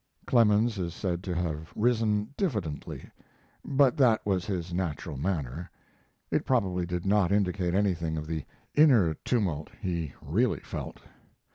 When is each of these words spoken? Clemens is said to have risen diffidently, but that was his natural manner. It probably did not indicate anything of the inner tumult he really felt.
Clemens 0.25 0.79
is 0.79 0.95
said 0.95 1.21
to 1.25 1.35
have 1.35 1.71
risen 1.75 2.33
diffidently, 2.35 3.11
but 3.63 3.97
that 3.97 4.25
was 4.25 4.47
his 4.47 4.73
natural 4.73 5.15
manner. 5.15 5.69
It 6.31 6.43
probably 6.43 6.87
did 6.87 7.05
not 7.05 7.31
indicate 7.31 7.75
anything 7.75 8.17
of 8.17 8.25
the 8.25 8.43
inner 8.73 9.13
tumult 9.13 9.69
he 9.79 10.13
really 10.19 10.61
felt. 10.61 11.01